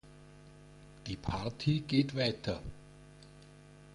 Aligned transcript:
Die 1.05 1.15
Party 1.15 1.81
geht 1.81 2.15
weiter. 2.17 2.63